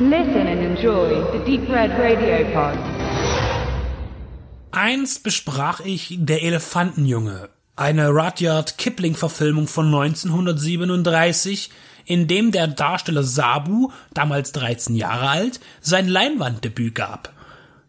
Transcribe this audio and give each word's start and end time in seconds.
Listen 0.00 0.48
and 0.48 0.60
enjoy 0.60 1.22
the 1.30 1.38
Deep 1.46 1.68
Red 1.70 1.92
Radio 1.92 2.44
Pod. 2.52 2.76
Einst 4.72 5.22
besprach 5.22 5.78
ich 5.84 6.16
Der 6.18 6.42
Elefantenjunge, 6.42 7.48
eine 7.76 8.08
Rudyard 8.08 8.76
Kipling-Verfilmung 8.76 9.68
von 9.68 9.86
1937, 9.94 11.70
in 12.06 12.26
dem 12.26 12.50
der 12.50 12.66
Darsteller 12.66 13.22
Sabu, 13.22 13.92
damals 14.12 14.50
13 14.50 14.96
Jahre 14.96 15.28
alt, 15.28 15.60
sein 15.80 16.08
Leinwanddebüt 16.08 16.96
gab. 16.96 17.32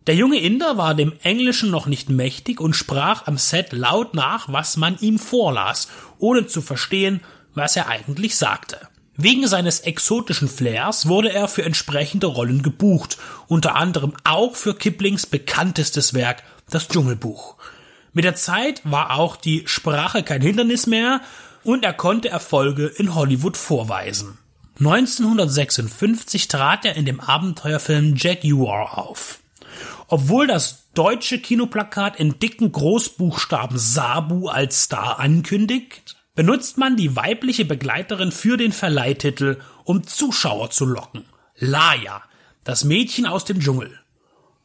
Der 0.06 0.14
junge 0.14 0.38
Inder 0.38 0.78
war 0.78 0.94
dem 0.94 1.14
Englischen 1.24 1.72
noch 1.72 1.88
nicht 1.88 2.12
mächtig 2.12 2.62
und 2.62 2.76
sprach 2.76 3.26
am 3.26 3.40
Set 3.40 3.74
laut 3.74 4.14
nach, 4.14 4.48
was 4.54 4.78
man 4.78 4.96
ihm 5.00 5.18
vorlas, 5.18 5.88
ohne 6.20 6.46
zu 6.46 6.62
verstehen, 6.62 7.22
was 7.56 7.76
er 7.76 7.90
eigentlich 7.90 8.36
sagte. 8.36 8.78
Wegen 9.18 9.48
seines 9.48 9.80
exotischen 9.82 10.50
Flairs 10.50 11.08
wurde 11.08 11.32
er 11.32 11.48
für 11.48 11.64
entsprechende 11.64 12.28
Rollen 12.28 12.64
gebucht, 12.64 13.18
unter 13.48 13.76
anderem 13.76 14.14
auch 14.26 14.56
für 14.56 14.76
Kiplings 14.76 15.26
bekanntestes 15.26 16.14
Werk, 16.14 16.44
das 16.70 16.90
Dschungelbuch. 16.90 17.56
Mit 18.12 18.26
der 18.26 18.36
Zeit 18.36 18.82
war 18.84 19.18
auch 19.18 19.38
die 19.38 19.64
Sprache 19.68 20.24
kein 20.24 20.42
Hindernis 20.42 20.86
mehr 20.88 21.22
und 21.64 21.86
er 21.86 21.94
konnte 21.94 22.30
Erfolge 22.30 22.88
in 22.88 23.16
Hollywood 23.16 23.56
vorweisen. 23.56 24.38
1956 24.80 26.50
trat 26.50 26.84
er 26.84 26.96
in 26.96 27.06
dem 27.06 27.22
Abenteuerfilm 27.22 28.16
Jaguar 28.18 28.98
auf. 28.98 29.40
Obwohl 30.08 30.48
das 30.48 30.92
deutsche 30.94 31.40
Kinoplakat 31.40 32.20
in 32.20 32.40
dicken 32.40 32.72
Großbuchstaben 32.72 33.78
Sabu 33.78 34.50
als 34.50 34.84
Star 34.84 35.20
ankündigt, 35.20 36.18
benutzt 36.36 36.78
man 36.78 36.98
die 36.98 37.16
weibliche 37.16 37.66
Begleiterin 37.66 38.32
für 38.32 38.58
den 38.58 38.72
Verleihtitel, 38.72 39.58
um 39.84 40.06
Zuschauer 40.06 40.70
zu 40.70 40.86
locken. 40.86 41.26
Laya, 41.58 42.22
das 42.64 42.84
Mädchen 42.84 43.26
aus 43.26 43.46
dem 43.46 43.60
Dschungel. 43.60 44.00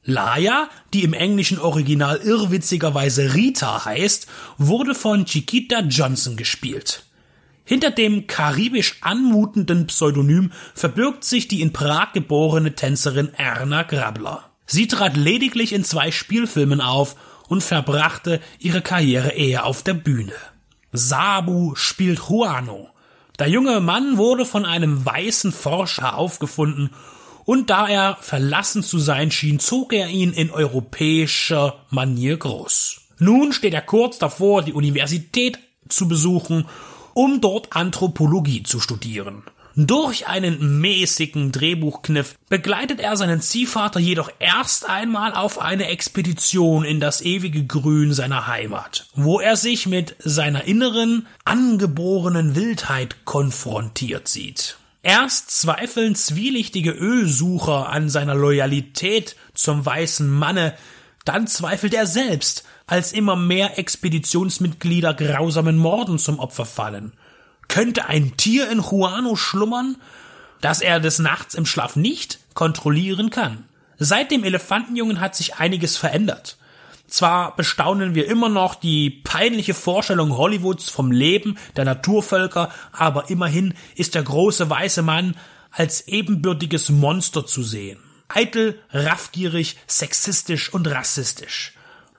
Laya, 0.03 0.69
die 0.93 1.05
im 1.05 1.13
englischen 1.13 1.59
Original 1.59 2.17
irrwitzigerweise 2.17 3.35
Rita 3.35 3.85
heißt, 3.85 4.27
wurde 4.59 4.95
von 4.95 5.27
Chiquita 5.27 5.81
Johnson 5.81 6.37
gespielt. 6.37 7.05
Hinter 7.65 7.91
dem 7.91 8.27
karibisch 8.27 8.97
anmutenden 9.03 9.87
Pseudonym 9.87 10.51
verbirgt 10.75 11.23
sich 11.23 11.47
die 11.47 11.61
in 11.61 11.73
Prag 11.73 12.13
geborene 12.15 12.75
Tänzerin 12.75 13.33
Erna 13.35 13.85
Grabler. 13.85 14.51
Sie 14.67 14.89
trat 14.89 15.17
lediglich 15.17 15.73
in 15.73 15.85
zwei 15.85 16.11
Spielfilmen 16.11 16.81
auf 16.81 17.15
und 17.49 17.63
verbrachte 17.63 18.41
ihre 18.59 18.81
Karriere 18.83 19.31
eher 19.31 19.67
auf 19.67 19.83
der 19.83 19.95
Bühne. 19.95 20.33
Sabu 20.93 21.75
spielt 21.75 22.19
Juano. 22.29 22.91
Der 23.39 23.49
junge 23.49 23.81
Mann 23.81 24.17
wurde 24.17 24.45
von 24.45 24.67
einem 24.67 25.05
weißen 25.05 25.53
Forscher 25.53 26.17
aufgefunden 26.17 26.91
und 27.45 27.71
da 27.71 27.89
er 27.89 28.17
verlassen 28.21 28.83
zu 28.83 28.99
sein 28.99 29.31
schien, 29.31 29.59
zog 29.59 29.93
er 29.93 30.09
ihn 30.09 30.33
in 30.33 30.51
europäischer 30.51 31.77
Manier 31.91 32.37
groß. 32.37 33.01
Nun 33.19 33.53
steht 33.53 33.75
er 33.75 33.83
kurz 33.83 34.19
davor, 34.19 34.63
die 34.63 34.73
Universität 34.73 35.59
zu 35.89 36.09
besuchen, 36.09 36.67
um 37.15 37.41
dort 37.41 37.75
Anthropologie 37.75 38.63
zu 38.63 38.81
studieren. 38.81 39.43
Durch 39.77 40.27
einen 40.27 40.81
mäßigen 40.81 41.53
Drehbuchkniff 41.53 42.35
begleitet 42.49 43.01
er 43.01 43.17
seinen 43.17 43.41
Ziehvater 43.41 44.01
jedoch 44.01 44.31
erst 44.41 44.89
einmal 44.89 45.33
auf 45.33 45.61
eine 45.61 45.87
Expedition 45.87 46.85
in 46.85 46.99
das 46.99 47.21
ewige 47.21 47.65
Grün 47.65 48.13
seiner 48.13 48.49
Heimat, 48.49 49.07
wo 49.15 49.39
er 49.39 49.57
sich 49.57 49.87
mit 49.87 50.17
seiner 50.19 50.65
inneren, 50.65 51.27
angeborenen 51.45 52.57
Wildheit 52.57 53.25
konfrontiert 53.25 54.27
sieht. 54.27 54.77
Erst 55.03 55.51
zweifeln 55.53 56.15
zwielichtige 56.15 56.91
Ölsucher 56.91 57.89
an 57.89 58.11
seiner 58.11 58.35
Loyalität 58.35 59.37
zum 59.55 59.87
weißen 59.87 60.29
Manne, 60.29 60.75
dann 61.25 61.47
zweifelt 61.47 61.95
er 61.95 62.07
selbst, 62.07 62.65
als 62.87 63.13
immer 63.13 63.37
mehr 63.37 63.79
Expeditionsmitglieder 63.79 65.15
grausamen 65.15 65.77
Morden 65.79 66.19
zum 66.19 66.39
Opfer 66.39 66.67
fallen. 66.67 67.13
Könnte 67.71 68.07
ein 68.07 68.37
Tier 68.37 68.69
in 68.69 68.81
Juano 68.81 69.37
schlummern, 69.37 69.97
das 70.61 70.81
er 70.81 70.99
des 70.99 71.21
Nachts 71.21 71.55
im 71.55 71.67
Schlaf 71.67 71.95
nicht 71.95 72.41
kontrollieren 72.53 73.31
kann? 73.31 73.65
Seit 73.97 74.33
dem 74.33 74.43
Elefantenjungen 74.43 75.21
hat 75.21 75.37
sich 75.37 75.55
einiges 75.55 75.97
verändert. 75.97 76.57
Zwar 77.07 77.55
bestaunen 77.55 78.17
wir 78.17 78.27
immer 78.27 78.49
noch 78.49 78.75
die 78.75 79.11
peinliche 79.11 79.75
Vorstellung 79.75 80.37
Hollywoods 80.37 80.91
vom 80.91 81.13
Leben 81.13 81.59
der 81.77 81.85
Naturvölker, 81.85 82.73
aber 82.91 83.31
immerhin 83.31 83.75
ist 83.95 84.17
der 84.17 84.25
große 84.25 84.69
weiße 84.69 85.03
Mann 85.03 85.37
als 85.71 86.09
ebenbürtiges 86.09 86.89
Monster 86.89 87.47
zu 87.47 87.63
sehen. 87.63 88.01
Eitel, 88.27 88.81
raffgierig, 88.91 89.77
sexistisch 89.87 90.75
und 90.75 90.89
rassistisch. 90.91 91.75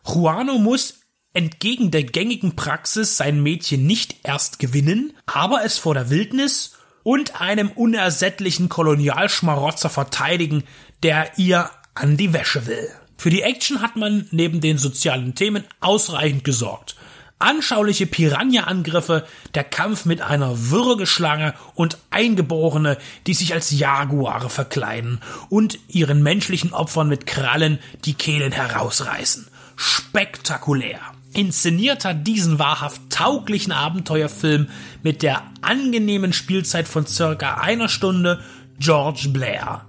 Juano 0.05 0.59
muss 0.59 1.00
entgegen 1.33 1.91
der 1.91 2.03
gängigen 2.03 2.55
Praxis 2.55 3.17
sein 3.17 3.41
Mädchen 3.41 3.85
nicht 3.85 4.17
erst 4.23 4.59
gewinnen, 4.59 5.13
aber 5.25 5.63
es 5.63 5.77
vor 5.77 5.93
der 5.93 6.09
Wildnis 6.09 6.77
und 7.03 7.41
einem 7.41 7.71
unersättlichen 7.71 8.69
Kolonialschmarotzer 8.69 9.89
verteidigen, 9.89 10.63
der 11.03 11.37
ihr 11.37 11.69
an 11.95 12.17
die 12.17 12.33
Wäsche 12.33 12.65
will. 12.67 12.89
Für 13.17 13.29
die 13.29 13.43
Action 13.43 13.81
hat 13.81 13.95
man 13.95 14.27
neben 14.31 14.61
den 14.61 14.77
sozialen 14.77 15.35
Themen 15.35 15.63
ausreichend 15.79 16.43
gesorgt. 16.43 16.95
Anschauliche 17.39 18.05
Piranha-Angriffe, 18.05 19.25
der 19.55 19.63
Kampf 19.63 20.05
mit 20.05 20.21
einer 20.21 20.69
Würgeschlange 20.69 21.55
und 21.73 21.97
Eingeborene, 22.11 22.97
die 23.25 23.33
sich 23.33 23.53
als 23.53 23.71
Jaguare 23.71 24.49
verkleiden 24.49 25.21
und 25.49 25.79
ihren 25.87 26.21
menschlichen 26.21 26.73
Opfern 26.73 27.09
mit 27.09 27.25
Krallen 27.25 27.79
die 28.05 28.13
Kehlen 28.13 28.51
herausreißen. 28.51 29.47
Spektakulär. 29.75 30.99
Inszeniert 31.33 32.03
hat 32.03 32.27
diesen 32.27 32.59
wahrhaft 32.59 33.01
tauglichen 33.09 33.71
Abenteuerfilm 33.71 34.67
mit 35.01 35.23
der 35.23 35.43
angenehmen 35.61 36.33
Spielzeit 36.33 36.87
von 36.87 37.05
circa 37.05 37.55
einer 37.55 37.87
Stunde 37.87 38.41
George 38.79 39.29
Blair. 39.29 39.85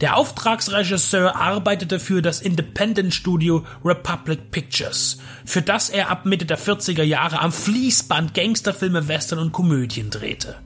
Der 0.00 0.16
Auftragsregisseur 0.16 1.36
arbeitete 1.36 2.00
für 2.00 2.22
das 2.22 2.40
Independent 2.40 3.14
Studio 3.14 3.66
Republic 3.84 4.50
Pictures, 4.50 5.18
für 5.44 5.60
das 5.62 5.90
er 5.90 6.08
ab 6.08 6.24
Mitte 6.24 6.46
der 6.46 6.58
40er 6.58 7.02
Jahre 7.02 7.40
am 7.40 7.52
Fließband 7.52 8.32
Gangsterfilme, 8.32 9.08
Western 9.08 9.38
und 9.38 9.52
Komödien 9.52 10.10
drehte. 10.10 10.56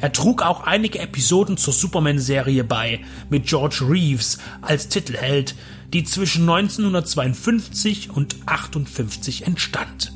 Er 0.00 0.12
trug 0.12 0.42
auch 0.42 0.64
einige 0.64 0.98
Episoden 0.98 1.56
zur 1.56 1.72
Superman-Serie 1.72 2.64
bei, 2.64 3.00
mit 3.30 3.46
George 3.46 3.84
Reeves 3.88 4.38
als 4.60 4.88
Titelheld, 4.88 5.54
die 5.94 6.04
zwischen 6.04 6.42
1952 6.42 8.10
und 8.10 8.36
58 8.46 9.46
entstand. 9.46 10.12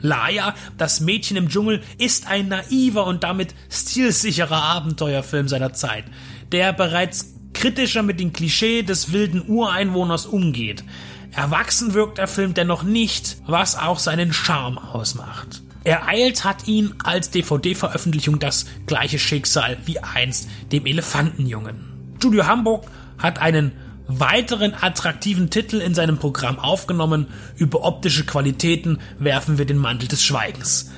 Laia, 0.00 0.54
das 0.78 1.00
Mädchen 1.00 1.36
im 1.36 1.48
Dschungel, 1.48 1.82
ist 1.98 2.26
ein 2.26 2.48
naiver 2.48 3.06
und 3.06 3.22
damit 3.22 3.54
stilsicherer 3.70 4.60
Abenteuerfilm 4.60 5.48
seiner 5.48 5.74
Zeit, 5.74 6.04
der 6.50 6.72
bereits 6.72 7.34
kritischer 7.52 8.02
mit 8.02 8.18
den 8.18 8.32
Klischee 8.32 8.82
des 8.82 9.12
wilden 9.12 9.46
Ureinwohners 9.46 10.26
umgeht. 10.26 10.82
Erwachsen 11.30 11.94
wirkt 11.94 12.18
der 12.18 12.26
Film 12.26 12.54
dennoch 12.54 12.82
nicht, 12.82 13.36
was 13.46 13.76
auch 13.76 13.98
seinen 13.98 14.32
Charme 14.32 14.78
ausmacht. 14.78 15.62
Ereilt 15.84 16.44
hat 16.44 16.68
ihn 16.68 16.94
als 17.04 17.30
DVD-Veröffentlichung 17.30 18.38
das 18.38 18.66
gleiche 18.86 19.18
Schicksal 19.18 19.76
wie 19.84 19.98
einst 19.98 20.48
dem 20.70 20.86
Elefantenjungen. 20.86 22.14
Studio 22.18 22.46
Hamburg 22.46 22.86
hat 23.18 23.40
einen 23.40 23.72
weiteren 24.08 24.74
attraktiven 24.74 25.50
Titel 25.50 25.76
in 25.76 25.94
seinem 25.94 26.18
Programm 26.18 26.58
aufgenommen. 26.58 27.26
Über 27.56 27.84
optische 27.84 28.24
Qualitäten 28.24 28.98
werfen 29.18 29.58
wir 29.58 29.64
den 29.64 29.78
Mantel 29.78 30.08
des 30.08 30.24
Schweigens. 30.24 30.90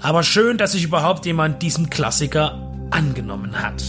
Aber 0.00 0.22
schön, 0.22 0.58
dass 0.58 0.72
sich 0.72 0.84
überhaupt 0.84 1.26
jemand 1.26 1.62
diesem 1.62 1.90
Klassiker 1.90 2.72
angenommen 2.90 3.62
hat. 3.62 3.82